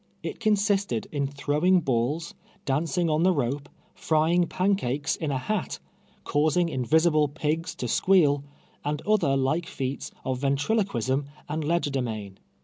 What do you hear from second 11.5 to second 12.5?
legerdemain.